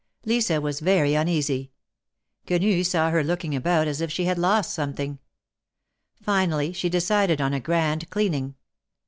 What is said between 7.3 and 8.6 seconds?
on a grand cleaning.